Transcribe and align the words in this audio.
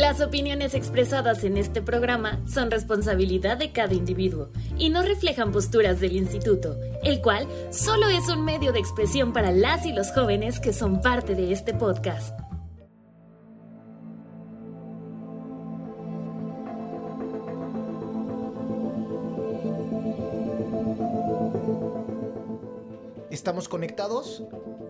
Las 0.00 0.22
opiniones 0.22 0.72
expresadas 0.72 1.44
en 1.44 1.58
este 1.58 1.82
programa 1.82 2.40
son 2.48 2.70
responsabilidad 2.70 3.58
de 3.58 3.70
cada 3.70 3.92
individuo 3.92 4.48
y 4.78 4.88
no 4.88 5.02
reflejan 5.02 5.52
posturas 5.52 6.00
del 6.00 6.16
instituto, 6.16 6.74
el 7.02 7.20
cual 7.20 7.46
solo 7.70 8.08
es 8.08 8.26
un 8.30 8.42
medio 8.42 8.72
de 8.72 8.78
expresión 8.78 9.34
para 9.34 9.52
las 9.52 9.84
y 9.84 9.92
los 9.92 10.10
jóvenes 10.12 10.58
que 10.58 10.72
son 10.72 11.02
parte 11.02 11.34
de 11.34 11.52
este 11.52 11.74
podcast. 11.74 12.34
¿Estamos 23.30 23.68
conectados? 23.68 24.42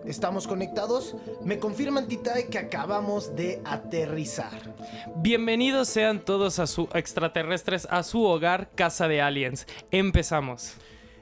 ¿Estamos 0.05 0.47
conectados? 0.47 1.15
Me 1.43 1.59
confirman 1.59 2.07
Titae 2.07 2.47
que 2.47 2.57
acabamos 2.57 3.35
de 3.35 3.61
aterrizar. 3.65 4.73
Bienvenidos 5.17 5.87
sean 5.87 6.19
todos 6.23 6.59
a 6.59 6.67
su 6.67 6.89
extraterrestres 6.93 7.87
a 7.89 8.03
su 8.03 8.23
hogar, 8.23 8.69
Casa 8.75 9.07
de 9.07 9.21
Aliens. 9.21 9.67
Empezamos. 9.91 10.75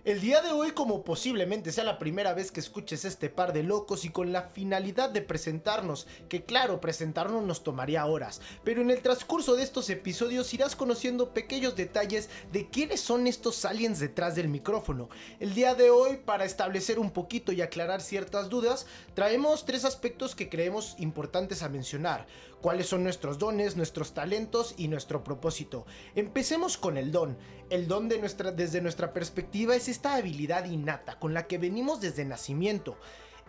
El 0.10 0.22
día 0.22 0.42
de 0.42 0.52
hoy, 0.52 0.72
como 0.72 1.04
posiblemente 1.04 1.72
sea 1.72 1.84
la 1.84 2.00
primera 2.00 2.34
vez 2.34 2.52
que 2.52 2.60
escuches 2.60 3.06
este 3.06 3.30
par 3.30 3.54
de 3.54 3.62
locos 3.62 4.06
y 4.06 4.10
con 4.10 4.34
la 4.34 4.42
finalidad 4.42 5.12
de 5.12 5.22
presentarnos, 5.22 6.08
que 6.30 6.46
claro, 6.46 6.82
presentarnos 6.82 7.44
nos 7.44 7.64
tomaría 7.64 8.08
horas, 8.08 8.42
pero 8.64 8.82
en 8.82 8.90
el 8.90 9.04
transcurso 9.04 9.56
de 9.56 9.62
estos 9.62 9.88
episodios 9.92 10.52
irás 10.52 10.76
conociendo 10.76 11.30
pequeños 11.30 11.76
detalles 11.76 12.28
de 12.52 12.68
quiénes 12.72 13.02
son 13.02 13.28
estos 13.28 13.66
aliens 13.66 14.00
detrás 14.00 14.34
del 14.34 14.48
micrófono. 14.48 15.10
El 15.40 15.54
día 15.54 15.76
de 15.76 15.92
hoy, 15.92 16.18
para 16.18 16.44
establecer 16.44 16.98
un 16.98 17.12
poquito 17.12 17.52
y 17.52 17.62
aclarar 17.62 18.02
ciertas 18.02 18.50
dudas, 18.50 18.88
traemos 19.14 19.64
tres 19.64 19.86
aspectos 19.86 20.34
que 20.34 20.50
creemos 20.50 20.96
importantes 20.98 21.62
a 21.62 21.70
mencionar 21.70 22.26
cuáles 22.62 22.88
son 22.88 23.04
nuestros 23.04 23.38
dones, 23.38 23.76
nuestros 23.76 24.14
talentos 24.14 24.74
y 24.78 24.88
nuestro 24.88 25.24
propósito. 25.24 25.86
Empecemos 26.16 26.78
con 26.78 26.98
el 26.98 27.12
don. 27.12 27.38
El 27.70 27.88
don 27.88 28.10
de 28.10 28.20
nuestra, 28.20 28.52
desde 28.52 28.82
nuestra 28.82 29.14
perspectiva 29.14 29.76
es 29.76 29.88
esta 29.88 30.16
habilidad 30.16 30.66
innata 30.66 31.20
con 31.20 31.34
la 31.34 31.48
que 31.48 31.58
venimos 31.58 32.02
desde 32.02 32.26
nacimiento. 32.26 32.98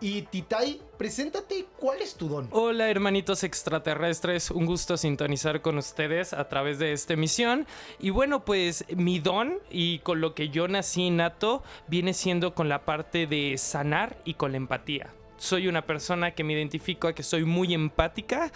Y 0.03 0.23
Titai, 0.23 0.81
preséntate, 0.97 1.67
¿cuál 1.77 2.01
es 2.01 2.15
tu 2.15 2.27
don? 2.27 2.49
Hola 2.51 2.89
hermanitos 2.89 3.43
extraterrestres, 3.43 4.49
un 4.49 4.65
gusto 4.65 4.97
sintonizar 4.97 5.61
con 5.61 5.77
ustedes 5.77 6.33
a 6.33 6.49
través 6.49 6.79
de 6.79 6.91
esta 6.91 7.13
emisión. 7.13 7.67
Y 7.99 8.09
bueno, 8.09 8.43
pues 8.43 8.83
mi 8.95 9.19
don 9.19 9.59
y 9.69 9.99
con 9.99 10.19
lo 10.19 10.33
que 10.33 10.49
yo 10.49 10.67
nací 10.67 11.03
innato 11.03 11.61
viene 11.87 12.15
siendo 12.15 12.55
con 12.55 12.67
la 12.67 12.83
parte 12.83 13.27
de 13.27 13.59
sanar 13.59 14.17
y 14.25 14.33
con 14.33 14.53
la 14.53 14.57
empatía 14.57 15.13
soy 15.41 15.67
una 15.67 15.87
persona 15.87 16.35
que 16.35 16.43
me 16.43 16.53
identifico 16.53 17.07
a 17.07 17.13
que 17.13 17.23
soy 17.23 17.45
muy 17.45 17.73
empática, 17.73 18.51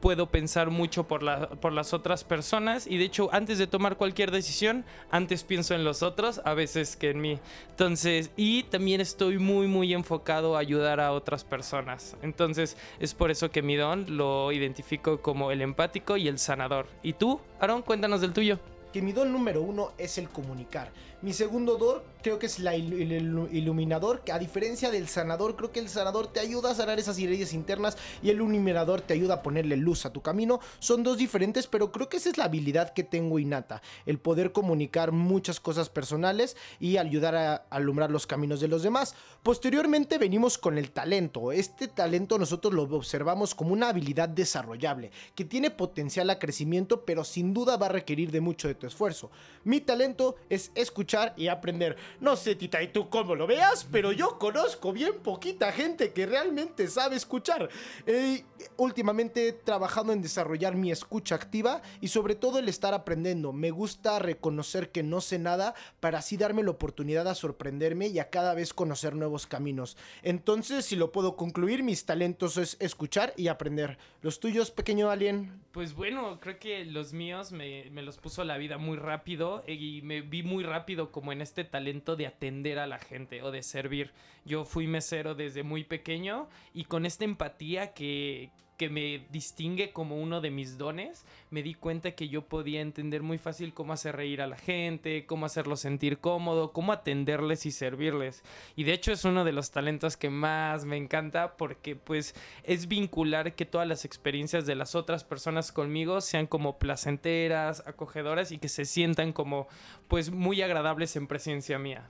puedo 0.00 0.26
pensar 0.26 0.70
mucho 0.70 1.04
por, 1.04 1.58
por 1.58 1.72
las 1.72 1.92
otras 1.92 2.24
personas 2.24 2.86
y 2.86 2.98
de 2.98 3.04
hecho 3.04 3.28
antes 3.32 3.58
de 3.58 3.66
tomar 3.66 3.96
cualquier 3.96 4.30
decisión, 4.30 4.84
antes 5.10 5.44
pienso 5.44 5.74
en 5.74 5.84
los 5.84 6.02
otros 6.02 6.40
a 6.44 6.54
veces 6.54 6.96
que 6.96 7.10
en 7.10 7.20
mí. 7.20 7.38
Entonces, 7.70 8.30
y 8.36 8.64
también 8.64 9.00
estoy 9.00 9.38
muy 9.38 9.66
muy 9.66 9.94
enfocado 9.94 10.56
a 10.56 10.60
ayudar 10.60 11.00
a 11.00 11.12
otras 11.12 11.44
personas. 11.44 12.16
Entonces, 12.22 12.76
es 13.00 13.14
por 13.14 13.30
eso 13.30 13.50
que 13.50 13.62
mi 13.62 13.76
don 13.76 14.16
lo 14.16 14.52
identifico 14.52 15.20
como 15.20 15.50
el 15.50 15.62
empático 15.62 16.16
y 16.16 16.28
el 16.28 16.38
sanador. 16.38 16.86
¿Y 17.02 17.14
tú, 17.14 17.40
Aaron? 17.60 17.82
Cuéntanos 17.82 18.20
del 18.20 18.32
tuyo. 18.32 18.58
Que 18.92 19.02
mi 19.02 19.12
don 19.12 19.32
número 19.32 19.60
uno 19.62 19.92
es 19.98 20.18
el 20.18 20.28
comunicar. 20.28 20.90
Mi 21.20 21.32
segundo 21.32 21.76
don 21.76 22.02
creo 22.22 22.38
que 22.38 22.46
es 22.46 22.58
el 22.58 23.48
iluminador, 23.52 24.22
que 24.22 24.32
a 24.32 24.38
diferencia 24.38 24.90
del 24.90 25.08
sanador, 25.08 25.56
creo 25.56 25.72
que 25.72 25.80
el 25.80 25.88
sanador 25.88 26.32
te 26.32 26.40
ayuda 26.40 26.70
a 26.70 26.74
sanar 26.74 26.98
esas 26.98 27.18
heridas 27.18 27.52
internas 27.52 27.96
y 28.22 28.30
el 28.30 28.36
iluminador 28.36 29.00
te 29.00 29.14
ayuda 29.14 29.34
a 29.34 29.42
ponerle 29.42 29.76
luz 29.76 30.06
a 30.06 30.12
tu 30.12 30.20
camino. 30.22 30.60
Son 30.78 31.02
dos 31.02 31.18
diferentes, 31.18 31.66
pero 31.66 31.92
creo 31.92 32.08
que 32.08 32.18
esa 32.18 32.30
es 32.30 32.38
la 32.38 32.44
habilidad 32.44 32.92
que 32.92 33.04
tengo 33.04 33.38
innata, 33.38 33.82
el 34.06 34.18
poder 34.18 34.52
comunicar 34.52 35.12
muchas 35.12 35.60
cosas 35.60 35.88
personales 35.88 36.56
y 36.80 36.96
ayudar 36.96 37.34
a 37.34 37.54
alumbrar 37.70 38.10
los 38.10 38.26
caminos 38.26 38.60
de 38.60 38.68
los 38.68 38.82
demás. 38.82 39.14
Posteriormente 39.42 40.18
venimos 40.18 40.58
con 40.58 40.78
el 40.78 40.90
talento. 40.90 41.52
Este 41.52 41.88
talento 41.88 42.38
nosotros 42.38 42.74
lo 42.74 42.82
observamos 42.82 43.54
como 43.54 43.72
una 43.72 43.88
habilidad 43.90 44.28
desarrollable, 44.28 45.10
que 45.34 45.44
tiene 45.44 45.70
potencial 45.70 46.30
a 46.30 46.38
crecimiento, 46.38 47.04
pero 47.04 47.24
sin 47.24 47.54
duda 47.54 47.76
va 47.76 47.86
a 47.86 47.90
requerir 47.90 48.30
de 48.30 48.40
mucho 48.40 48.68
de 48.68 48.74
tu 48.74 48.86
esfuerzo. 48.86 49.30
Mi 49.64 49.80
talento 49.80 50.36
es 50.48 50.70
escuchar 50.74 51.34
y 51.36 51.48
aprender. 51.48 51.96
No 52.20 52.36
sé, 52.36 52.54
Tita, 52.54 52.82
y 52.82 52.88
tú 52.88 53.08
cómo 53.08 53.34
lo 53.34 53.46
veas, 53.46 53.86
pero 53.90 54.12
yo 54.12 54.38
conozco 54.38 54.92
bien 54.92 55.14
poquita 55.22 55.72
gente 55.72 56.12
que 56.12 56.26
realmente 56.26 56.88
sabe 56.88 57.16
escuchar. 57.16 57.68
Eh, 58.06 58.44
últimamente 58.76 59.48
he 59.48 59.52
trabajado 59.52 60.12
en 60.12 60.22
desarrollar 60.22 60.74
mi 60.74 60.90
escucha 60.90 61.34
activa 61.34 61.82
y 62.00 62.08
sobre 62.08 62.34
todo 62.34 62.58
el 62.58 62.68
estar 62.68 62.94
aprendiendo. 62.94 63.52
Me 63.52 63.70
gusta 63.70 64.18
reconocer 64.18 64.90
que 64.90 65.02
no 65.02 65.20
sé 65.20 65.38
nada 65.38 65.74
para 66.00 66.18
así 66.18 66.36
darme 66.36 66.62
la 66.62 66.70
oportunidad 66.70 67.28
a 67.28 67.34
sorprenderme 67.34 68.08
y 68.08 68.18
a 68.18 68.30
cada 68.30 68.54
vez 68.54 68.74
conocer 68.74 69.14
nuevos 69.14 69.46
caminos. 69.46 69.96
Entonces, 70.22 70.84
si 70.84 70.96
lo 70.96 71.12
puedo 71.12 71.36
concluir, 71.36 71.82
mis 71.82 72.04
talentos 72.04 72.56
es 72.56 72.76
escuchar 72.80 73.32
y 73.36 73.48
aprender. 73.48 73.98
¿Los 74.22 74.40
tuyos, 74.40 74.70
pequeño 74.70 75.10
alien? 75.10 75.60
Pues 75.72 75.94
bueno, 75.94 76.40
creo 76.40 76.58
que 76.58 76.84
los 76.84 77.12
míos 77.12 77.52
me, 77.52 77.90
me 77.90 78.02
los 78.02 78.18
puso 78.18 78.44
la 78.44 78.56
vida 78.56 78.78
muy 78.78 78.96
rápido 78.96 79.62
y 79.66 80.00
me 80.02 80.22
vi 80.22 80.42
muy 80.42 80.64
rápido 80.64 81.12
como 81.12 81.32
en 81.32 81.40
este 81.40 81.64
talento 81.64 81.97
de 82.16 82.26
atender 82.26 82.78
a 82.78 82.86
la 82.86 82.98
gente 82.98 83.42
o 83.42 83.50
de 83.50 83.62
servir. 83.62 84.12
Yo 84.44 84.64
fui 84.64 84.86
mesero 84.86 85.34
desde 85.34 85.62
muy 85.62 85.84
pequeño 85.84 86.48
y 86.72 86.84
con 86.84 87.06
esta 87.06 87.24
empatía 87.24 87.92
que, 87.92 88.50
que 88.78 88.88
me 88.88 89.26
distingue 89.30 89.92
como 89.92 90.16
uno 90.16 90.40
de 90.40 90.50
mis 90.50 90.78
dones, 90.78 91.26
me 91.50 91.62
di 91.62 91.74
cuenta 91.74 92.12
que 92.12 92.28
yo 92.28 92.42
podía 92.42 92.80
entender 92.80 93.22
muy 93.22 93.36
fácil 93.36 93.74
cómo 93.74 93.92
hacer 93.92 94.16
reír 94.16 94.40
a 94.40 94.46
la 94.46 94.56
gente, 94.56 95.26
cómo 95.26 95.44
hacerlo 95.44 95.76
sentir 95.76 96.18
cómodo, 96.18 96.72
cómo 96.72 96.92
atenderles 96.92 97.66
y 97.66 97.72
servirles. 97.72 98.42
Y 98.76 98.84
de 98.84 98.92
hecho 98.92 99.12
es 99.12 99.24
uno 99.24 99.44
de 99.44 99.52
los 99.52 99.72
talentos 99.72 100.16
que 100.16 100.30
más 100.30 100.84
me 100.84 100.96
encanta 100.96 101.56
porque 101.56 101.96
pues 101.96 102.34
es 102.62 102.88
vincular 102.88 103.54
que 103.54 103.66
todas 103.66 103.88
las 103.88 104.04
experiencias 104.04 104.64
de 104.64 104.76
las 104.76 104.94
otras 104.94 105.24
personas 105.24 105.72
conmigo 105.72 106.20
sean 106.20 106.46
como 106.46 106.78
placenteras, 106.78 107.82
acogedoras 107.86 108.52
y 108.52 108.58
que 108.58 108.68
se 108.68 108.84
sientan 108.84 109.32
como 109.32 109.66
pues 110.06 110.30
muy 110.30 110.62
agradables 110.62 111.16
en 111.16 111.26
presencia 111.26 111.78
mía. 111.78 112.08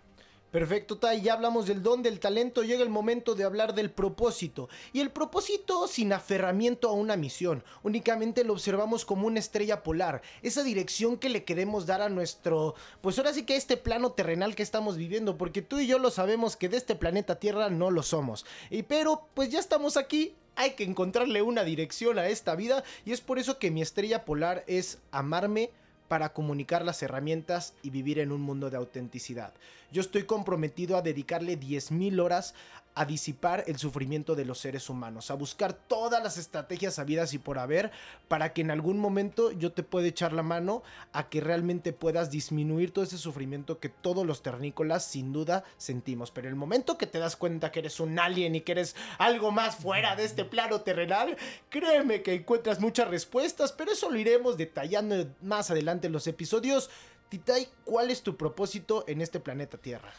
Perfecto, 0.50 0.96
Tai, 0.96 1.20
ya 1.20 1.34
hablamos 1.34 1.66
del 1.66 1.82
don 1.82 2.02
del 2.02 2.20
talento, 2.20 2.62
llega 2.62 2.82
el 2.82 2.88
momento 2.88 3.34
de 3.34 3.44
hablar 3.44 3.74
del 3.74 3.90
propósito. 3.90 4.70
Y 4.94 5.00
el 5.00 5.10
propósito 5.10 5.86
sin 5.86 6.14
aferramiento 6.14 6.88
a 6.88 6.92
una 6.92 7.16
misión, 7.16 7.62
únicamente 7.82 8.44
lo 8.44 8.54
observamos 8.54 9.04
como 9.04 9.26
una 9.26 9.40
estrella 9.40 9.82
polar, 9.82 10.22
esa 10.40 10.62
dirección 10.62 11.18
que 11.18 11.28
le 11.28 11.44
queremos 11.44 11.84
dar 11.84 12.00
a 12.00 12.08
nuestro, 12.08 12.74
pues 13.02 13.18
ahora 13.18 13.34
sí 13.34 13.42
que 13.44 13.56
este 13.56 13.76
plano 13.76 14.12
terrenal 14.12 14.54
que 14.54 14.62
estamos 14.62 14.96
viviendo, 14.96 15.36
porque 15.36 15.60
tú 15.60 15.80
y 15.80 15.86
yo 15.86 15.98
lo 15.98 16.10
sabemos 16.10 16.56
que 16.56 16.70
de 16.70 16.78
este 16.78 16.94
planeta 16.94 17.38
Tierra 17.38 17.68
no 17.68 17.90
lo 17.90 18.02
somos. 18.02 18.46
Y 18.70 18.84
pero 18.84 19.28
pues 19.34 19.50
ya 19.50 19.60
estamos 19.60 19.98
aquí, 19.98 20.34
hay 20.56 20.70
que 20.70 20.84
encontrarle 20.84 21.42
una 21.42 21.62
dirección 21.62 22.18
a 22.18 22.26
esta 22.26 22.56
vida 22.56 22.84
y 23.04 23.12
es 23.12 23.20
por 23.20 23.38
eso 23.38 23.58
que 23.58 23.70
mi 23.70 23.82
estrella 23.82 24.24
polar 24.24 24.64
es 24.66 24.98
amarme 25.10 25.70
para 26.08 26.32
comunicar 26.32 26.84
las 26.84 27.02
herramientas 27.02 27.74
y 27.82 27.90
vivir 27.90 28.18
en 28.18 28.32
un 28.32 28.40
mundo 28.40 28.70
de 28.70 28.76
autenticidad. 28.76 29.52
Yo 29.92 30.00
estoy 30.00 30.24
comprometido 30.24 30.96
a 30.96 31.02
dedicarle 31.02 31.58
10.000 31.58 32.20
horas 32.20 32.54
a 32.98 33.04
disipar 33.04 33.62
el 33.68 33.78
sufrimiento 33.78 34.34
de 34.34 34.44
los 34.44 34.58
seres 34.58 34.90
humanos, 34.90 35.30
a 35.30 35.34
buscar 35.34 35.72
todas 35.72 36.20
las 36.20 36.36
estrategias 36.36 36.98
habidas 36.98 37.32
y 37.32 37.38
por 37.38 37.60
haber 37.60 37.92
para 38.26 38.52
que 38.52 38.62
en 38.62 38.72
algún 38.72 38.98
momento 38.98 39.52
yo 39.52 39.70
te 39.70 39.84
pueda 39.84 40.08
echar 40.08 40.32
la 40.32 40.42
mano 40.42 40.82
a 41.12 41.28
que 41.28 41.40
realmente 41.40 41.92
puedas 41.92 42.32
disminuir 42.32 42.92
todo 42.92 43.04
ese 43.04 43.16
sufrimiento 43.16 43.78
que 43.78 43.88
todos 43.88 44.26
los 44.26 44.42
ternícolas 44.42 45.04
sin 45.04 45.32
duda 45.32 45.62
sentimos. 45.76 46.32
Pero 46.32 46.48
el 46.48 46.56
momento 46.56 46.98
que 46.98 47.06
te 47.06 47.20
das 47.20 47.36
cuenta 47.36 47.70
que 47.70 47.78
eres 47.78 48.00
un 48.00 48.18
alien 48.18 48.56
y 48.56 48.62
que 48.62 48.72
eres 48.72 48.96
algo 49.18 49.52
más 49.52 49.76
fuera 49.76 50.16
de 50.16 50.24
este 50.24 50.44
plano 50.44 50.80
terrenal, 50.80 51.36
créeme 51.68 52.22
que 52.22 52.34
encuentras 52.34 52.80
muchas 52.80 53.06
respuestas, 53.06 53.70
pero 53.70 53.92
eso 53.92 54.10
lo 54.10 54.18
iremos 54.18 54.56
detallando 54.56 55.24
más 55.40 55.70
adelante 55.70 56.08
en 56.08 56.12
los 56.12 56.26
episodios. 56.26 56.90
Titai, 57.28 57.68
¿cuál 57.84 58.10
es 58.10 58.24
tu 58.24 58.36
propósito 58.36 59.04
en 59.06 59.20
este 59.20 59.38
planeta 59.38 59.78
Tierra? 59.78 60.10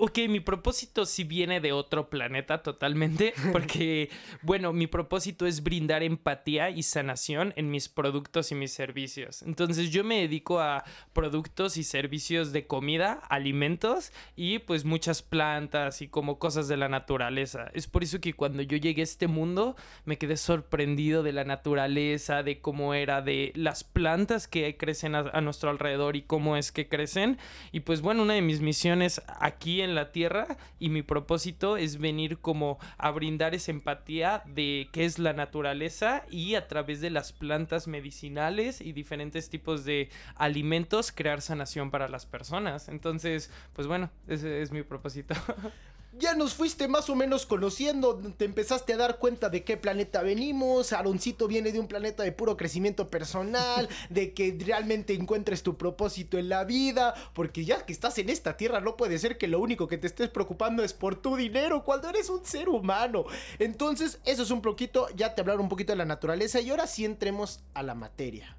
Ok, 0.00 0.18
mi 0.28 0.38
propósito 0.38 1.04
sí 1.06 1.24
viene 1.24 1.60
de 1.60 1.72
otro 1.72 2.08
planeta 2.08 2.62
totalmente, 2.62 3.34
porque, 3.52 4.10
bueno, 4.42 4.72
mi 4.72 4.86
propósito 4.86 5.44
es 5.44 5.64
brindar 5.64 6.04
empatía 6.04 6.70
y 6.70 6.84
sanación 6.84 7.52
en 7.56 7.68
mis 7.68 7.88
productos 7.88 8.52
y 8.52 8.54
mis 8.54 8.70
servicios. 8.70 9.42
Entonces 9.42 9.90
yo 9.90 10.04
me 10.04 10.20
dedico 10.20 10.60
a 10.60 10.84
productos 11.12 11.76
y 11.76 11.82
servicios 11.82 12.52
de 12.52 12.68
comida, 12.68 13.14
alimentos 13.28 14.12
y 14.36 14.60
pues 14.60 14.84
muchas 14.84 15.22
plantas 15.22 16.00
y 16.00 16.06
como 16.06 16.38
cosas 16.38 16.68
de 16.68 16.76
la 16.76 16.88
naturaleza. 16.88 17.68
Es 17.74 17.88
por 17.88 18.04
eso 18.04 18.20
que 18.20 18.34
cuando 18.34 18.62
yo 18.62 18.76
llegué 18.76 19.02
a 19.02 19.04
este 19.04 19.26
mundo 19.26 19.74
me 20.04 20.16
quedé 20.16 20.36
sorprendido 20.36 21.24
de 21.24 21.32
la 21.32 21.42
naturaleza, 21.42 22.44
de 22.44 22.60
cómo 22.60 22.94
era, 22.94 23.20
de 23.20 23.52
las 23.56 23.82
plantas 23.82 24.46
que 24.46 24.76
crecen 24.76 25.16
a, 25.16 25.30
a 25.32 25.40
nuestro 25.40 25.70
alrededor 25.70 26.14
y 26.14 26.22
cómo 26.22 26.56
es 26.56 26.70
que 26.70 26.88
crecen. 26.88 27.36
Y 27.72 27.80
pues 27.80 28.00
bueno, 28.00 28.22
una 28.22 28.34
de 28.34 28.42
mis 28.42 28.60
misiones 28.60 29.22
aquí 29.26 29.80
en 29.80 29.87
en 29.88 29.94
la 29.94 30.12
Tierra 30.12 30.56
y 30.78 30.90
mi 30.90 31.02
propósito 31.02 31.76
es 31.76 31.98
venir 31.98 32.38
como 32.38 32.78
a 32.96 33.10
brindar 33.10 33.54
esa 33.54 33.70
empatía 33.70 34.42
de 34.46 34.88
qué 34.92 35.04
es 35.04 35.18
la 35.18 35.32
naturaleza 35.32 36.24
y 36.30 36.54
a 36.54 36.68
través 36.68 37.00
de 37.00 37.10
las 37.10 37.32
plantas 37.32 37.88
medicinales 37.88 38.80
y 38.80 38.92
diferentes 38.92 39.50
tipos 39.50 39.84
de 39.84 40.10
alimentos 40.36 41.12
crear 41.12 41.40
sanación 41.40 41.90
para 41.90 42.08
las 42.08 42.26
personas. 42.26 42.88
Entonces, 42.88 43.50
pues 43.72 43.86
bueno, 43.86 44.10
ese 44.26 44.62
es 44.62 44.70
mi 44.70 44.82
propósito. 44.82 45.34
ya 46.12 46.34
nos 46.34 46.54
fuiste 46.54 46.88
más 46.88 47.10
o 47.10 47.14
menos 47.14 47.46
conociendo, 47.46 48.16
te 48.36 48.44
empezaste 48.44 48.94
a 48.94 48.96
dar 48.96 49.18
cuenta 49.18 49.50
de 49.50 49.62
qué 49.62 49.76
planeta 49.76 50.22
venimos, 50.22 50.92
Aaroncito 50.92 51.46
viene 51.46 51.70
de 51.70 51.80
un 51.80 51.86
planeta 51.86 52.22
de 52.22 52.32
puro 52.32 52.56
crecimiento 52.56 53.10
personal, 53.10 53.88
de 54.10 54.32
que 54.32 54.56
realmente 54.64 55.14
encuentres 55.14 55.62
tu 55.62 55.76
propósito 55.76 56.38
en 56.38 56.48
la 56.48 56.64
vida, 56.64 57.14
porque 57.34 57.64
ya 57.64 57.84
que 57.84 57.92
estás 57.92 58.18
en 58.18 58.30
esta 58.30 58.56
tierra 58.56 58.80
no 58.80 58.96
puede 58.96 59.18
ser 59.18 59.38
que 59.38 59.48
lo 59.48 59.60
único 59.60 59.86
que 59.86 59.98
te 59.98 60.06
estés 60.06 60.30
preocupando 60.30 60.82
es 60.82 60.94
por 60.94 61.16
tu 61.16 61.36
dinero 61.36 61.84
cuando 61.84 62.08
eres 62.08 62.30
un 62.30 62.44
ser 62.44 62.68
humano. 62.68 63.24
Entonces, 63.58 64.18
eso 64.24 64.42
es 64.42 64.50
un 64.50 64.62
poquito, 64.62 65.08
ya 65.14 65.34
te 65.34 65.42
hablaron 65.42 65.62
un 65.62 65.68
poquito 65.68 65.92
de 65.92 65.96
la 65.96 66.04
naturaleza 66.04 66.60
y 66.60 66.70
ahora 66.70 66.86
sí 66.86 67.04
entremos 67.04 67.60
a 67.74 67.82
la 67.82 67.94
materia. 67.94 68.56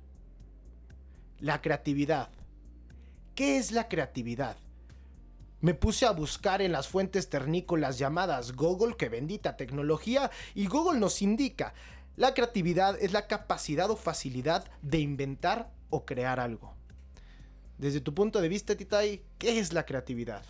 La 1.40 1.62
creatividad. 1.62 2.30
¿Qué 3.34 3.58
es 3.58 3.72
la 3.72 3.88
creatividad? 3.88 4.58
Me 5.62 5.74
puse 5.74 6.06
a 6.06 6.12
buscar 6.12 6.62
en 6.62 6.72
las 6.72 6.88
fuentes 6.88 7.30
ternícolas 7.30 7.98
llamadas 7.98 8.54
Google, 8.54 8.96
que 8.96 9.10
bendita 9.10 9.58
tecnología, 9.58 10.32
y 10.56 10.68
Google 10.68 11.00
nos 11.00 11.22
indica, 11.22 11.74
la 12.16 12.34
creatividad 12.34 12.98
es 13.02 13.12
la 13.12 13.28
capacidad 13.28 13.90
o 13.90 13.98
facilidad 13.98 14.70
de 14.82 15.00
inventar 15.00 15.70
o 15.90 16.06
crear 16.06 16.40
algo. 16.40 16.74
Desde 17.78 18.02
tu 18.02 18.14
punto 18.14 18.42
de 18.42 18.50
vista, 18.50 18.76
Titai, 18.76 19.24
¿qué 19.38 19.60
es 19.60 19.74
la 19.74 19.86
creatividad? 19.86 20.44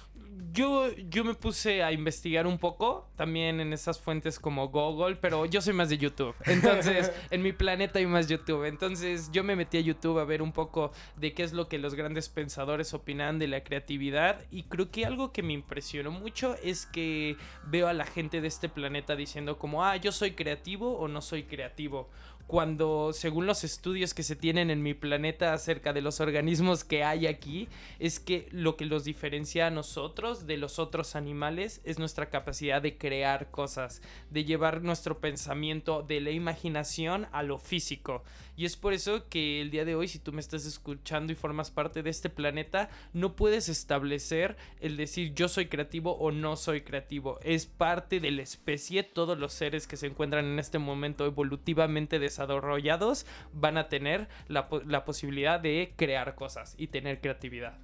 Yo, 0.51 0.91
yo 1.09 1.23
me 1.23 1.33
puse 1.33 1.83
a 1.83 1.91
investigar 1.91 2.47
un 2.47 2.57
poco, 2.57 3.09
también 3.15 3.59
en 3.59 3.73
esas 3.73 3.99
fuentes 3.99 4.39
como 4.39 4.69
Google, 4.69 5.15
pero 5.15 5.45
yo 5.45 5.61
soy 5.61 5.73
más 5.73 5.89
de 5.89 5.97
YouTube. 5.97 6.35
Entonces, 6.45 7.11
en 7.31 7.41
mi 7.41 7.51
planeta 7.51 7.99
hay 7.99 8.05
más 8.05 8.27
YouTube. 8.27 8.65
Entonces, 8.65 9.29
yo 9.31 9.43
me 9.43 9.55
metí 9.55 9.77
a 9.77 9.81
YouTube 9.81 10.19
a 10.19 10.25
ver 10.25 10.41
un 10.41 10.51
poco 10.51 10.91
de 11.17 11.33
qué 11.33 11.43
es 11.43 11.53
lo 11.53 11.67
que 11.67 11.77
los 11.77 11.95
grandes 11.95 12.29
pensadores 12.29 12.93
opinan 12.93 13.39
de 13.39 13.47
la 13.47 13.63
creatividad. 13.63 14.45
Y 14.51 14.63
creo 14.63 14.91
que 14.91 15.05
algo 15.05 15.31
que 15.31 15.43
me 15.43 15.53
impresionó 15.53 16.11
mucho 16.11 16.55
es 16.63 16.85
que 16.85 17.37
veo 17.65 17.87
a 17.87 17.93
la 17.93 18.05
gente 18.05 18.41
de 18.41 18.47
este 18.47 18.69
planeta 18.69 19.15
diciendo 19.15 19.57
como, 19.57 19.83
ah, 19.83 19.97
yo 19.97 20.11
soy 20.11 20.31
creativo 20.31 20.97
o 20.97 21.07
no 21.07 21.21
soy 21.21 21.43
creativo 21.43 22.09
cuando 22.49 23.13
según 23.13 23.45
los 23.45 23.63
estudios 23.63 24.15
que 24.15 24.23
se 24.23 24.35
tienen 24.35 24.71
en 24.71 24.81
mi 24.81 24.95
planeta 24.95 25.53
acerca 25.53 25.93
de 25.93 26.01
los 26.01 26.19
organismos 26.19 26.83
que 26.83 27.03
hay 27.03 27.27
aquí, 27.27 27.67
es 27.99 28.19
que 28.19 28.47
lo 28.49 28.75
que 28.75 28.87
los 28.87 29.03
diferencia 29.03 29.67
a 29.67 29.69
nosotros 29.69 30.47
de 30.47 30.57
los 30.57 30.79
otros 30.79 31.15
animales 31.15 31.79
es 31.83 31.99
nuestra 31.99 32.31
capacidad 32.31 32.81
de 32.81 32.97
crear 32.97 33.51
cosas, 33.51 34.01
de 34.31 34.45
llevar 34.45 34.81
nuestro 34.81 35.19
pensamiento 35.19 36.01
de 36.01 36.21
la 36.21 36.31
imaginación 36.31 37.27
a 37.33 37.43
lo 37.43 37.59
físico. 37.59 38.23
Y 38.59 38.65
es 38.65 38.75
por 38.75 38.91
eso 38.91 39.29
que 39.29 39.61
el 39.61 39.71
día 39.71 39.85
de 39.85 39.95
hoy, 39.95 40.09
si 40.09 40.19
tú 40.19 40.33
me 40.33 40.41
estás 40.41 40.65
escuchando 40.65 41.31
y 41.31 41.35
formas 41.37 41.71
parte 41.71 42.03
de 42.03 42.09
este 42.09 42.29
planeta, 42.29 42.89
no 43.13 43.37
puedes 43.37 43.69
establecer 43.69 44.57
el 44.81 44.97
decir 44.97 45.33
yo 45.33 45.47
soy 45.47 45.67
creativo 45.67 46.17
o 46.17 46.33
no 46.33 46.57
soy 46.57 46.81
creativo. 46.81 47.39
Es 47.41 47.67
parte 47.67 48.19
de 48.19 48.31
la 48.31 48.41
especie, 48.41 49.03
todos 49.03 49.39
los 49.39 49.53
seres 49.53 49.87
que 49.87 49.95
se 49.95 50.07
encuentran 50.07 50.43
en 50.43 50.59
este 50.59 50.77
momento 50.77 51.25
evolutivamente 51.25 52.19
desarrollados 52.19 53.25
van 53.53 53.77
a 53.77 53.87
tener 53.87 54.27
la, 54.49 54.67
la 54.85 55.05
posibilidad 55.05 55.61
de 55.61 55.93
crear 55.95 56.35
cosas 56.35 56.75
y 56.77 56.87
tener 56.87 57.21
creatividad. 57.21 57.77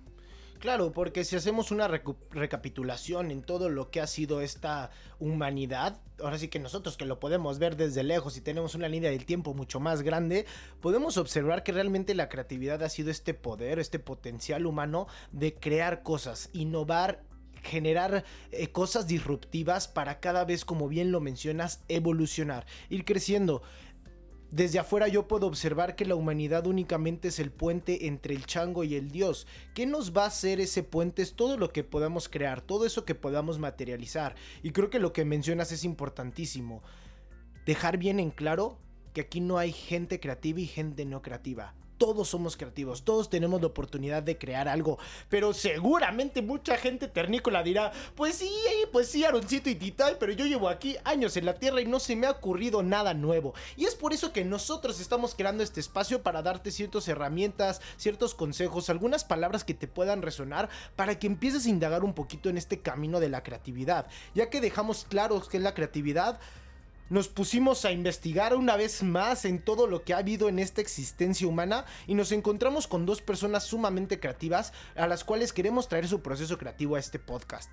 Claro, 0.65 0.91
porque 0.93 1.23
si 1.25 1.35
hacemos 1.35 1.69
una 1.69 1.87
recapitulación 1.87 3.29
en 3.29 3.43
todo 3.43 3.69
lo 3.69 3.91
que 3.91 4.01
ha 4.01 4.07
sido 4.07 4.41
esta 4.41 4.89
humanidad, 5.19 6.01
ahora 6.19 6.39
sí 6.39 6.47
que 6.47 6.57
nosotros 6.57 6.97
que 6.97 7.05
lo 7.05 7.19
podemos 7.19 7.59
ver 7.59 7.75
desde 7.75 8.01
lejos 8.01 8.35
y 8.35 8.41
tenemos 8.41 8.73
una 8.73 8.87
línea 8.87 9.11
del 9.11 9.27
tiempo 9.27 9.53
mucho 9.53 9.79
más 9.79 10.01
grande, 10.01 10.47
podemos 10.81 11.17
observar 11.17 11.61
que 11.61 11.71
realmente 11.71 12.15
la 12.15 12.29
creatividad 12.29 12.81
ha 12.81 12.89
sido 12.89 13.11
este 13.11 13.35
poder, 13.35 13.77
este 13.77 13.99
potencial 13.99 14.65
humano 14.65 15.05
de 15.31 15.53
crear 15.53 16.01
cosas, 16.01 16.49
innovar 16.51 17.21
generar 17.61 18.23
eh, 18.51 18.67
cosas 18.67 19.07
disruptivas 19.07 19.87
para 19.87 20.19
cada 20.19 20.45
vez, 20.45 20.65
como 20.65 20.87
bien 20.87 21.11
lo 21.11 21.19
mencionas, 21.19 21.83
evolucionar, 21.87 22.65
ir 22.89 23.05
creciendo. 23.05 23.61
Desde 24.55 24.79
afuera 24.79 25.09
yo 25.09 25.27
puedo 25.27 25.47
observar 25.47 25.97
que 25.97 26.05
la 26.05 26.15
humanidad 26.15 26.65
únicamente 26.65 27.27
es 27.27 27.39
el 27.39 27.51
puente 27.51 28.07
entre 28.07 28.33
el 28.33 28.45
chango 28.45 28.85
y 28.85 28.95
el 28.95 29.11
dios. 29.11 29.47
¿Qué 29.73 29.85
nos 29.85 30.15
va 30.15 30.23
a 30.23 30.27
hacer 30.27 30.61
ese 30.61 30.81
puente? 30.81 31.23
Es 31.23 31.33
todo 31.33 31.57
lo 31.57 31.73
que 31.73 31.83
podamos 31.83 32.29
crear, 32.29 32.61
todo 32.61 32.85
eso 32.85 33.03
que 33.03 33.15
podamos 33.15 33.59
materializar. 33.59 34.33
Y 34.63 34.71
creo 34.71 34.89
que 34.89 34.99
lo 34.99 35.11
que 35.11 35.25
mencionas 35.25 35.73
es 35.73 35.83
importantísimo. 35.83 36.81
Dejar 37.65 37.97
bien 37.97 38.17
en 38.17 38.31
claro 38.31 38.77
que 39.11 39.19
aquí 39.19 39.41
no 39.41 39.57
hay 39.57 39.73
gente 39.73 40.21
creativa 40.21 40.61
y 40.61 40.67
gente 40.67 41.03
no 41.03 41.21
creativa 41.21 41.73
todos 41.97 42.29
somos 42.29 42.57
creativos, 42.57 43.03
todos 43.03 43.29
tenemos 43.29 43.61
la 43.61 43.67
oportunidad 43.67 44.23
de 44.23 44.37
crear 44.37 44.67
algo, 44.67 44.97
pero 45.29 45.53
seguramente 45.53 46.41
mucha 46.41 46.77
gente 46.77 47.07
ternícola 47.07 47.63
dirá, 47.63 47.91
pues 48.15 48.35
sí, 48.35 48.51
pues 48.91 49.09
sí, 49.09 49.23
Aroncito 49.23 49.69
y 49.69 49.75
Titay, 49.75 50.17
pero 50.19 50.33
yo 50.33 50.45
llevo 50.45 50.69
aquí 50.69 50.97
años 51.03 51.37
en 51.37 51.45
la 51.45 51.55
Tierra 51.55 51.81
y 51.81 51.85
no 51.85 51.99
se 51.99 52.15
me 52.15 52.27
ha 52.27 52.31
ocurrido 52.31 52.83
nada 52.83 53.13
nuevo. 53.13 53.53
Y 53.75 53.85
es 53.85 53.95
por 53.95 54.13
eso 54.13 54.31
que 54.31 54.45
nosotros 54.45 54.99
estamos 54.99 55.35
creando 55.35 55.63
este 55.63 55.79
espacio 55.79 56.21
para 56.21 56.41
darte 56.41 56.71
ciertas 56.71 57.07
herramientas, 57.07 57.81
ciertos 57.97 58.35
consejos, 58.35 58.89
algunas 58.89 59.23
palabras 59.23 59.63
que 59.63 59.73
te 59.73 59.87
puedan 59.87 60.21
resonar 60.21 60.69
para 60.95 61.17
que 61.19 61.27
empieces 61.27 61.65
a 61.65 61.69
indagar 61.69 62.03
un 62.03 62.13
poquito 62.13 62.49
en 62.49 62.57
este 62.57 62.79
camino 62.79 63.19
de 63.19 63.29
la 63.29 63.43
creatividad, 63.43 64.07
ya 64.33 64.49
que 64.49 64.61
dejamos 64.61 65.05
claro 65.07 65.41
que 65.41 65.59
la 65.59 65.73
creatividad 65.73 66.39
nos 67.09 67.27
pusimos 67.27 67.85
a 67.85 67.91
investigar 67.91 68.55
una 68.55 68.75
vez 68.75 69.03
más 69.03 69.45
en 69.45 69.59
todo 69.59 69.87
lo 69.87 70.03
que 70.03 70.13
ha 70.13 70.17
habido 70.17 70.49
en 70.49 70.59
esta 70.59 70.81
existencia 70.81 71.47
humana 71.47 71.85
y 72.07 72.15
nos 72.15 72.31
encontramos 72.31 72.87
con 72.87 73.05
dos 73.05 73.21
personas 73.21 73.63
sumamente 73.63 74.19
creativas 74.19 74.73
a 74.95 75.07
las 75.07 75.23
cuales 75.23 75.53
queremos 75.53 75.87
traer 75.87 76.07
su 76.07 76.21
proceso 76.21 76.57
creativo 76.57 76.95
a 76.95 76.99
este 76.99 77.19
podcast. 77.19 77.69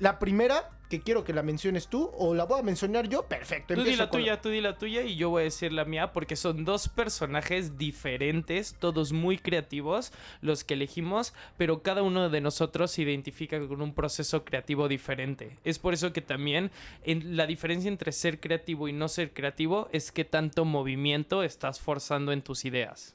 La 0.00 0.18
primera, 0.18 0.70
que 0.88 1.02
quiero 1.02 1.24
que 1.24 1.34
la 1.34 1.42
menciones 1.42 1.88
tú, 1.88 2.10
o 2.16 2.34
la 2.34 2.44
voy 2.44 2.60
a 2.60 2.62
mencionar 2.62 3.06
yo, 3.06 3.26
perfecto. 3.26 3.74
Tú 3.74 3.84
di 3.84 3.96
la 3.96 4.08
tuya, 4.08 4.40
tú 4.40 4.48
di 4.48 4.62
la 4.62 4.78
tuya 4.78 5.02
y 5.02 5.14
yo 5.16 5.28
voy 5.28 5.42
a 5.42 5.44
decir 5.44 5.74
la 5.74 5.84
mía 5.84 6.14
porque 6.14 6.36
son 6.36 6.64
dos 6.64 6.88
personajes 6.88 7.76
diferentes, 7.76 8.74
todos 8.78 9.12
muy 9.12 9.36
creativos, 9.36 10.10
los 10.40 10.64
que 10.64 10.72
elegimos, 10.72 11.34
pero 11.58 11.82
cada 11.82 12.02
uno 12.02 12.30
de 12.30 12.40
nosotros 12.40 12.92
se 12.92 13.02
identifica 13.02 13.60
con 13.68 13.82
un 13.82 13.92
proceso 13.92 14.42
creativo 14.42 14.88
diferente. 14.88 15.58
Es 15.64 15.78
por 15.78 15.92
eso 15.92 16.14
que 16.14 16.22
también 16.22 16.70
en 17.04 17.36
la 17.36 17.46
diferencia 17.46 17.88
entre 17.88 18.12
ser 18.12 18.40
creativo 18.40 18.88
y 18.88 18.94
no 18.94 19.08
ser 19.08 19.34
creativo 19.34 19.90
es 19.92 20.10
que 20.10 20.24
tanto 20.24 20.64
movimiento 20.64 21.42
estás 21.42 21.78
forzando 21.78 22.32
en 22.32 22.40
tus 22.40 22.64
ideas. 22.64 23.14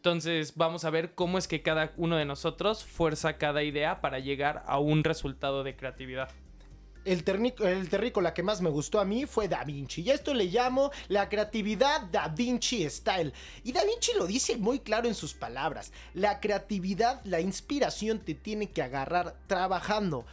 Entonces 0.00 0.54
vamos 0.56 0.86
a 0.86 0.90
ver 0.90 1.14
cómo 1.14 1.36
es 1.36 1.46
que 1.46 1.60
cada 1.60 1.92
uno 1.98 2.16
de 2.16 2.24
nosotros 2.24 2.84
fuerza 2.84 3.36
cada 3.36 3.62
idea 3.62 4.00
para 4.00 4.18
llegar 4.18 4.64
a 4.66 4.78
un 4.78 5.04
resultado 5.04 5.62
de 5.62 5.76
creatividad. 5.76 6.30
El, 7.04 7.22
el 7.60 7.88
terrícola 7.90 8.32
que 8.32 8.42
más 8.42 8.62
me 8.62 8.70
gustó 8.70 8.98
a 8.98 9.04
mí 9.04 9.26
fue 9.26 9.46
Da 9.46 9.62
Vinci. 9.62 10.00
Y 10.00 10.08
esto 10.08 10.32
le 10.32 10.46
llamo 10.46 10.90
la 11.08 11.28
creatividad 11.28 12.00
Da 12.10 12.28
Vinci 12.28 12.88
Style. 12.88 13.34
Y 13.62 13.72
Da 13.72 13.84
Vinci 13.84 14.12
lo 14.16 14.26
dice 14.26 14.56
muy 14.56 14.78
claro 14.78 15.06
en 15.06 15.14
sus 15.14 15.34
palabras. 15.34 15.92
La 16.14 16.40
creatividad, 16.40 17.20
la 17.24 17.42
inspiración 17.42 18.20
te 18.20 18.32
tiene 18.32 18.70
que 18.70 18.80
agarrar 18.80 19.36
trabajando. 19.48 20.24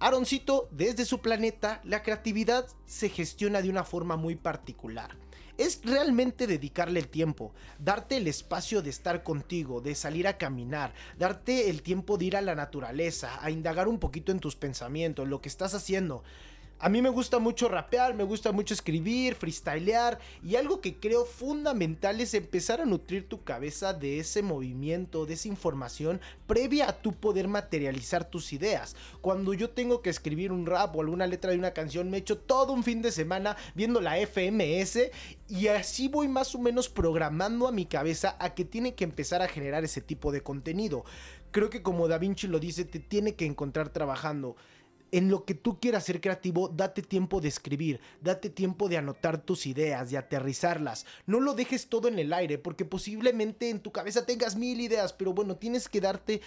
Aaroncito, 0.00 0.68
desde 0.70 1.06
su 1.06 1.20
planeta, 1.20 1.80
la 1.84 2.02
creatividad 2.02 2.66
se 2.84 3.08
gestiona 3.08 3.62
de 3.62 3.70
una 3.70 3.84
forma 3.84 4.18
muy 4.18 4.36
particular 4.36 5.21
es 5.58 5.80
realmente 5.84 6.46
dedicarle 6.46 7.00
el 7.00 7.08
tiempo, 7.08 7.52
darte 7.78 8.16
el 8.16 8.26
espacio 8.26 8.82
de 8.82 8.90
estar 8.90 9.22
contigo, 9.22 9.80
de 9.80 9.94
salir 9.94 10.26
a 10.26 10.38
caminar, 10.38 10.94
darte 11.18 11.70
el 11.70 11.82
tiempo 11.82 12.18
de 12.18 12.26
ir 12.26 12.36
a 12.36 12.42
la 12.42 12.54
naturaleza, 12.54 13.42
a 13.42 13.50
indagar 13.50 13.88
un 13.88 13.98
poquito 13.98 14.32
en 14.32 14.40
tus 14.40 14.56
pensamientos, 14.56 15.28
lo 15.28 15.40
que 15.40 15.48
estás 15.48 15.74
haciendo. 15.74 16.22
A 16.84 16.88
mí 16.88 17.00
me 17.00 17.10
gusta 17.10 17.38
mucho 17.38 17.68
rapear, 17.68 18.12
me 18.12 18.24
gusta 18.24 18.50
mucho 18.50 18.74
escribir, 18.74 19.36
freestylear 19.36 20.18
y 20.42 20.56
algo 20.56 20.80
que 20.80 20.96
creo 20.96 21.24
fundamental 21.24 22.20
es 22.20 22.34
empezar 22.34 22.80
a 22.80 22.84
nutrir 22.84 23.28
tu 23.28 23.44
cabeza 23.44 23.94
de 23.94 24.18
ese 24.18 24.42
movimiento, 24.42 25.24
de 25.24 25.34
esa 25.34 25.46
información 25.46 26.20
previa 26.48 26.88
a 26.88 27.00
tu 27.00 27.12
poder 27.12 27.46
materializar 27.46 28.28
tus 28.28 28.52
ideas. 28.52 28.96
Cuando 29.20 29.54
yo 29.54 29.70
tengo 29.70 30.02
que 30.02 30.10
escribir 30.10 30.50
un 30.50 30.66
rap 30.66 30.96
o 30.96 31.02
alguna 31.02 31.28
letra 31.28 31.52
de 31.52 31.58
una 31.58 31.70
canción, 31.70 32.10
me 32.10 32.16
echo 32.16 32.38
todo 32.38 32.72
un 32.72 32.82
fin 32.82 33.00
de 33.00 33.12
semana 33.12 33.56
viendo 33.76 34.00
la 34.00 34.16
FMS 34.16 35.08
y 35.48 35.68
así 35.68 36.08
voy 36.08 36.26
más 36.26 36.52
o 36.56 36.58
menos 36.58 36.88
programando 36.88 37.68
a 37.68 37.72
mi 37.72 37.86
cabeza 37.86 38.34
a 38.40 38.54
que 38.54 38.64
tiene 38.64 38.96
que 38.96 39.04
empezar 39.04 39.40
a 39.40 39.46
generar 39.46 39.84
ese 39.84 40.00
tipo 40.00 40.32
de 40.32 40.42
contenido. 40.42 41.04
Creo 41.52 41.70
que 41.70 41.82
como 41.82 42.08
Da 42.08 42.18
Vinci 42.18 42.48
lo 42.48 42.58
dice, 42.58 42.84
te 42.84 42.98
tiene 42.98 43.36
que 43.36 43.46
encontrar 43.46 43.90
trabajando 43.90 44.56
en 45.12 45.30
lo 45.30 45.44
que 45.44 45.54
tú 45.54 45.78
quieras 45.78 46.04
ser 46.04 46.20
creativo, 46.20 46.68
date 46.68 47.02
tiempo 47.02 47.40
de 47.40 47.48
escribir, 47.48 48.00
date 48.22 48.48
tiempo 48.48 48.88
de 48.88 48.96
anotar 48.96 49.42
tus 49.42 49.66
ideas, 49.66 50.10
de 50.10 50.16
aterrizarlas. 50.16 51.04
No 51.26 51.38
lo 51.38 51.54
dejes 51.54 51.88
todo 51.88 52.08
en 52.08 52.18
el 52.18 52.32
aire, 52.32 52.56
porque 52.56 52.86
posiblemente 52.86 53.68
en 53.68 53.80
tu 53.80 53.92
cabeza 53.92 54.24
tengas 54.24 54.56
mil 54.56 54.80
ideas, 54.80 55.12
pero 55.12 55.34
bueno, 55.34 55.56
tienes 55.56 55.88
que 55.88 56.00
darte 56.00 56.40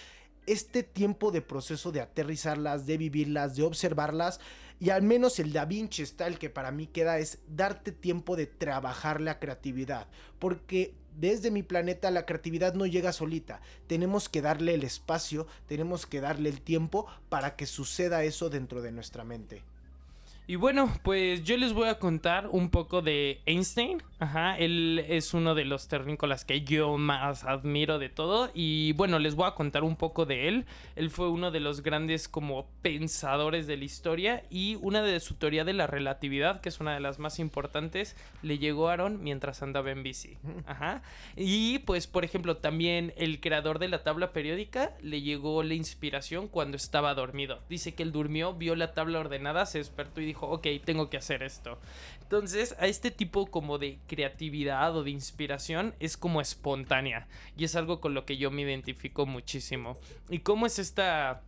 este 0.46 0.82
tiempo 0.82 1.30
de 1.30 1.42
proceso 1.42 1.92
de 1.92 2.00
aterrizarlas, 2.00 2.86
de 2.86 2.98
vivirlas, 2.98 3.54
de 3.54 3.62
observarlas, 3.62 4.40
y 4.80 4.90
al 4.90 5.02
menos 5.02 5.38
el 5.38 5.52
Da 5.52 5.64
Vinci 5.64 6.02
está 6.02 6.26
el 6.26 6.38
que 6.38 6.50
para 6.50 6.72
mí 6.72 6.88
queda 6.88 7.18
es 7.18 7.38
darte 7.48 7.92
tiempo 7.92 8.36
de 8.36 8.46
trabajar 8.46 9.20
la 9.20 9.38
creatividad, 9.38 10.08
porque 10.40 10.92
desde 11.16 11.50
mi 11.50 11.62
planeta 11.62 12.10
la 12.10 12.26
creatividad 12.26 12.74
no 12.74 12.86
llega 12.86 13.12
solita. 13.12 13.60
Tenemos 13.86 14.28
que 14.28 14.42
darle 14.42 14.74
el 14.74 14.84
espacio, 14.84 15.46
tenemos 15.66 16.06
que 16.06 16.20
darle 16.20 16.48
el 16.48 16.60
tiempo 16.60 17.06
para 17.28 17.56
que 17.56 17.66
suceda 17.66 18.24
eso 18.24 18.50
dentro 18.50 18.82
de 18.82 18.92
nuestra 18.92 19.24
mente. 19.24 19.62
Y 20.48 20.54
bueno, 20.54 20.92
pues 21.02 21.42
yo 21.42 21.56
les 21.56 21.72
voy 21.72 21.88
a 21.88 21.98
contar 21.98 22.46
un 22.50 22.70
poco 22.70 23.02
de 23.02 23.40
Einstein. 23.46 24.00
Ajá, 24.20 24.56
él 24.56 25.04
es 25.08 25.34
uno 25.34 25.56
de 25.56 25.64
los 25.64 25.88
terrícolas 25.88 26.44
que 26.44 26.62
yo 26.62 26.96
más 26.98 27.42
admiro 27.42 27.98
de 27.98 28.10
todo. 28.10 28.50
Y 28.54 28.92
bueno, 28.92 29.18
les 29.18 29.34
voy 29.34 29.48
a 29.48 29.56
contar 29.56 29.82
un 29.82 29.96
poco 29.96 30.24
de 30.24 30.46
él. 30.46 30.64
Él 30.94 31.10
fue 31.10 31.28
uno 31.28 31.50
de 31.50 31.58
los 31.58 31.82
grandes 31.82 32.28
como 32.28 32.68
pensadores 32.80 33.66
de 33.66 33.76
la 33.76 33.84
historia. 33.84 34.44
Y 34.48 34.76
una 34.82 35.02
de 35.02 35.18
su 35.18 35.34
teoría 35.34 35.64
de 35.64 35.72
la 35.72 35.88
relatividad, 35.88 36.60
que 36.60 36.68
es 36.68 36.78
una 36.78 36.94
de 36.94 37.00
las 37.00 37.18
más 37.18 37.40
importantes, 37.40 38.14
le 38.42 38.58
llegó 38.58 38.88
a 38.88 38.92
Aaron 38.92 39.24
mientras 39.24 39.64
andaba 39.64 39.90
en 39.90 40.04
bici. 40.04 40.38
Ajá. 40.66 41.02
Y 41.34 41.80
pues, 41.80 42.06
por 42.06 42.24
ejemplo, 42.24 42.58
también 42.58 43.12
el 43.16 43.40
creador 43.40 43.80
de 43.80 43.88
la 43.88 44.04
tabla 44.04 44.32
periódica 44.32 44.92
le 45.02 45.22
llegó 45.22 45.64
la 45.64 45.74
inspiración 45.74 46.46
cuando 46.46 46.76
estaba 46.76 47.14
dormido. 47.14 47.58
Dice 47.68 47.96
que 47.96 48.04
él 48.04 48.12
durmió, 48.12 48.54
vio 48.54 48.76
la 48.76 48.94
tabla 48.94 49.18
ordenada, 49.18 49.66
se 49.66 49.78
despertó 49.78 50.20
y 50.20 50.26
dijo 50.26 50.35
ok, 50.40 50.66
tengo 50.84 51.10
que 51.10 51.16
hacer 51.16 51.42
esto. 51.42 51.78
Entonces, 52.22 52.74
a 52.78 52.86
este 52.86 53.10
tipo 53.10 53.46
como 53.46 53.78
de 53.78 53.98
creatividad 54.06 54.96
o 54.96 55.04
de 55.04 55.10
inspiración 55.10 55.94
es 56.00 56.16
como 56.16 56.40
espontánea. 56.40 57.28
Y 57.56 57.64
es 57.64 57.76
algo 57.76 58.00
con 58.00 58.14
lo 58.14 58.24
que 58.24 58.36
yo 58.36 58.50
me 58.50 58.62
identifico 58.62 59.26
muchísimo. 59.26 59.96
¿Y 60.28 60.40
cómo 60.40 60.66
es 60.66 60.78
esta 60.78 61.42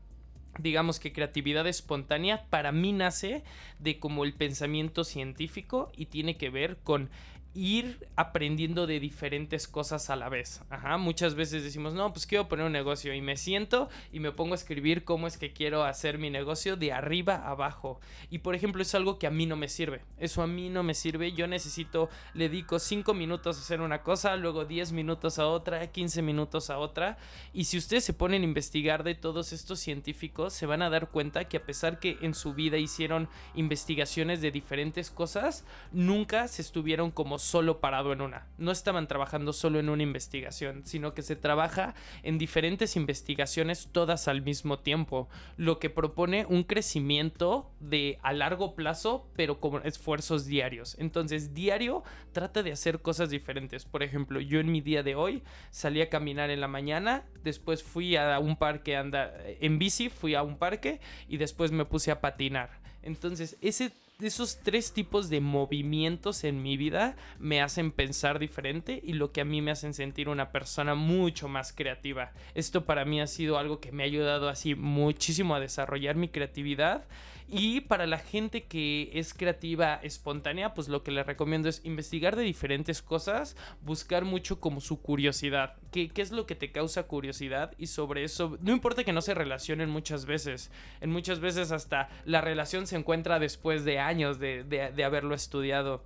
digamos 0.58 0.98
que 0.98 1.12
creatividad 1.12 1.66
espontánea 1.66 2.46
para 2.50 2.72
mí 2.72 2.92
nace 2.92 3.44
de 3.78 3.98
como 3.98 4.24
el 4.24 4.34
pensamiento 4.34 5.04
científico 5.04 5.92
y 5.96 6.06
tiene 6.06 6.36
que 6.36 6.50
ver 6.50 6.78
con 6.82 7.10
ir 7.54 8.08
aprendiendo 8.16 8.86
de 8.86 9.00
diferentes 9.00 9.66
cosas 9.66 10.10
a 10.10 10.16
la 10.16 10.28
vez. 10.28 10.62
Ajá, 10.70 10.96
muchas 10.96 11.34
veces 11.34 11.64
decimos, 11.64 11.94
no, 11.94 12.12
pues 12.12 12.26
quiero 12.26 12.48
poner 12.48 12.66
un 12.66 12.72
negocio 12.72 13.12
y 13.14 13.20
me 13.20 13.36
siento 13.36 13.88
y 14.12 14.20
me 14.20 14.32
pongo 14.32 14.52
a 14.52 14.56
escribir 14.56 15.04
cómo 15.04 15.26
es 15.26 15.38
que 15.38 15.52
quiero 15.52 15.84
hacer 15.84 16.18
mi 16.18 16.30
negocio 16.30 16.76
de 16.76 16.92
arriba 16.92 17.34
a 17.36 17.50
abajo. 17.50 18.00
Y 18.30 18.38
por 18.38 18.54
ejemplo, 18.54 18.82
es 18.82 18.94
algo 18.94 19.18
que 19.18 19.26
a 19.26 19.30
mí 19.30 19.46
no 19.46 19.56
me 19.56 19.68
sirve. 19.68 20.02
Eso 20.18 20.42
a 20.42 20.46
mí 20.46 20.68
no 20.68 20.82
me 20.82 20.94
sirve. 20.94 21.32
Yo 21.32 21.46
necesito, 21.46 22.08
le 22.34 22.48
dedico 22.48 22.78
5 22.78 23.14
minutos 23.14 23.56
a 23.56 23.60
hacer 23.60 23.80
una 23.80 24.02
cosa, 24.02 24.36
luego 24.36 24.64
10 24.64 24.92
minutos 24.92 25.38
a 25.38 25.46
otra, 25.46 25.86
15 25.88 26.22
minutos 26.22 26.70
a 26.70 26.78
otra. 26.78 27.18
Y 27.52 27.64
si 27.64 27.78
ustedes 27.78 28.04
se 28.04 28.12
ponen 28.12 28.42
a 28.42 28.44
investigar 28.44 29.02
de 29.02 29.14
todos 29.14 29.52
estos 29.52 29.80
científicos, 29.80 30.52
se 30.52 30.66
van 30.66 30.82
a 30.82 30.90
dar 30.90 31.08
cuenta 31.10 31.48
que 31.48 31.56
a 31.56 31.64
pesar 31.64 31.98
que 31.98 32.18
en 32.22 32.34
su 32.34 32.54
vida 32.54 32.78
hicieron 32.78 33.28
investigaciones 33.54 34.40
de 34.40 34.50
diferentes 34.50 35.10
cosas, 35.10 35.64
nunca 35.92 36.46
se 36.48 36.62
estuvieron 36.62 37.10
como 37.10 37.37
solo 37.38 37.80
parado 37.80 38.12
en 38.12 38.20
una. 38.20 38.46
No 38.58 38.70
estaban 38.70 39.08
trabajando 39.08 39.52
solo 39.52 39.78
en 39.78 39.88
una 39.88 40.02
investigación, 40.02 40.82
sino 40.84 41.14
que 41.14 41.22
se 41.22 41.36
trabaja 41.36 41.94
en 42.22 42.38
diferentes 42.38 42.96
investigaciones 42.96 43.88
todas 43.92 44.28
al 44.28 44.42
mismo 44.42 44.78
tiempo, 44.80 45.28
lo 45.56 45.78
que 45.78 45.90
propone 45.90 46.46
un 46.46 46.64
crecimiento 46.64 47.70
de 47.80 48.18
a 48.22 48.32
largo 48.32 48.74
plazo, 48.74 49.28
pero 49.36 49.60
con 49.60 49.86
esfuerzos 49.86 50.46
diarios. 50.46 50.96
Entonces, 50.98 51.54
diario 51.54 52.02
trata 52.32 52.62
de 52.62 52.72
hacer 52.72 53.00
cosas 53.00 53.30
diferentes. 53.30 53.84
Por 53.84 54.02
ejemplo, 54.02 54.40
yo 54.40 54.60
en 54.60 54.70
mi 54.70 54.80
día 54.80 55.02
de 55.02 55.14
hoy 55.14 55.42
salí 55.70 56.00
a 56.02 56.08
caminar 56.08 56.50
en 56.50 56.60
la 56.60 56.68
mañana, 56.68 57.24
después 57.42 57.82
fui 57.82 58.16
a 58.16 58.38
un 58.38 58.56
parque 58.56 58.96
anda 58.96 59.32
en 59.60 59.78
bici, 59.78 60.08
fui 60.08 60.34
a 60.34 60.42
un 60.42 60.58
parque 60.58 61.00
y 61.28 61.36
después 61.36 61.72
me 61.72 61.84
puse 61.84 62.10
a 62.10 62.20
patinar. 62.20 62.70
Entonces, 63.02 63.56
ese 63.60 63.92
esos 64.26 64.58
tres 64.64 64.92
tipos 64.92 65.30
de 65.30 65.40
movimientos 65.40 66.42
en 66.42 66.60
mi 66.60 66.76
vida 66.76 67.14
me 67.38 67.62
hacen 67.62 67.92
pensar 67.92 68.40
diferente 68.40 69.00
y 69.04 69.12
lo 69.12 69.30
que 69.30 69.42
a 69.42 69.44
mí 69.44 69.62
me 69.62 69.70
hacen 69.70 69.94
sentir 69.94 70.28
una 70.28 70.50
persona 70.50 70.96
mucho 70.96 71.46
más 71.46 71.72
creativa. 71.72 72.32
Esto 72.54 72.84
para 72.84 73.04
mí 73.04 73.20
ha 73.20 73.28
sido 73.28 73.58
algo 73.58 73.78
que 73.78 73.92
me 73.92 74.02
ha 74.02 74.06
ayudado 74.06 74.48
así 74.48 74.74
muchísimo 74.74 75.54
a 75.54 75.60
desarrollar 75.60 76.16
mi 76.16 76.28
creatividad 76.28 77.04
y 77.48 77.80
para 77.80 78.06
la 78.06 78.18
gente 78.18 78.64
que 78.64 79.10
es 79.14 79.32
creativa, 79.32 79.94
espontánea, 80.02 80.74
pues 80.74 80.88
lo 80.88 81.02
que 81.02 81.10
les 81.10 81.26
recomiendo 81.26 81.68
es 81.68 81.80
investigar 81.84 82.36
de 82.36 82.42
diferentes 82.42 83.00
cosas, 83.00 83.56
buscar 83.80 84.24
mucho 84.24 84.60
como 84.60 84.80
su 84.80 85.00
curiosidad. 85.00 85.76
¿Qué, 85.90 86.10
qué 86.10 86.20
es 86.20 86.30
lo 86.30 86.46
que 86.46 86.54
te 86.54 86.72
causa 86.72 87.04
curiosidad? 87.04 87.72
Y 87.78 87.86
sobre 87.86 88.24
eso, 88.24 88.58
no 88.60 88.72
importa 88.72 89.02
que 89.02 89.14
no 89.14 89.22
se 89.22 89.34
relacionen 89.34 89.88
muchas 89.88 90.26
veces. 90.26 90.70
En 91.00 91.10
muchas 91.10 91.40
veces 91.40 91.72
hasta 91.72 92.10
la 92.26 92.42
relación 92.42 92.86
se 92.86 92.96
encuentra 92.96 93.38
después 93.38 93.84
de 93.84 93.98
años 93.98 94.38
de, 94.38 94.64
de, 94.64 94.92
de 94.92 95.04
haberlo 95.04 95.34
estudiado. 95.34 96.04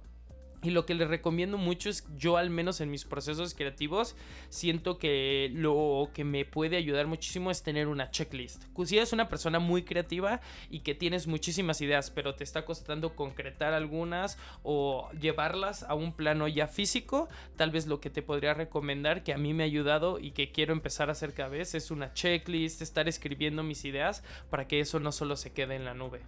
Y 0.63 0.71
lo 0.71 0.87
que 0.87 0.95
les 0.95 1.09
recomiendo 1.09 1.59
mucho 1.59 1.91
es, 1.91 2.07
yo 2.17 2.37
al 2.37 2.49
menos 2.49 2.81
en 2.81 2.91
mis 2.91 3.05
procesos 3.05 3.55
creativos, 3.55 4.15
siento 4.49 4.97
que 4.97 5.51
lo 5.53 6.11
que 6.15 6.23
me 6.23 6.45
puede 6.45 6.77
ayudar 6.77 7.09
muchísimo 7.09 7.51
es 7.51 7.65
tener 7.65 7.89
una 7.89 8.13
checklist. 8.13 8.63
Si 8.85 8.97
eres 8.97 9.13
una 9.13 9.29
persona 9.29 9.59
muy 9.59 9.83
creativa 9.83 10.41
y 10.71 10.81
que 10.81 10.95
tienes 10.95 11.27
muchísimas 11.27 11.81
ideas, 11.81 12.13
pero 12.13 12.37
te 12.37 12.45
está 12.45 12.65
costando 12.65 13.17
concretar 13.17 13.75
algunas 13.75 14.39
o 14.63 15.11
llevarlas 15.21 15.83
a 15.83 15.95
un 15.95 16.13
plano 16.13 16.47
ya 16.47 16.69
físico, 16.69 17.29
tal 17.57 17.73
vez 17.73 17.89
lo 17.89 18.01
que 18.01 18.11
te 18.11 18.23
podría 18.23 18.55
recomendar, 18.55 19.25
que 19.25 19.33
a 19.33 19.39
mí 19.39 19.55
me 19.55 19.65
ha 19.65 19.67
ayudado 19.67 20.21
y 20.21 20.31
que 20.31 20.53
quiero 20.53 20.73
empezar 20.73 21.09
a 21.09 21.13
hacer 21.13 21.35
cada 21.35 21.49
vez, 21.49 21.75
es 21.75 21.91
una 21.91 22.13
checklist, 22.15 22.83
estar 22.83 23.09
escribiendo 23.09 23.65
mis 23.65 23.85
ideas 23.85 24.23
para 24.49 24.69
que 24.69 24.79
eso 24.79 25.01
no 25.01 25.11
solo 25.11 25.35
se 25.35 25.53
quede 25.53 25.75
en 25.75 25.85
la 25.85 25.95
nube. 25.95 26.21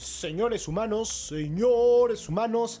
Señores 0.00 0.66
humanos, 0.66 1.10
señores 1.10 2.26
humanos. 2.26 2.80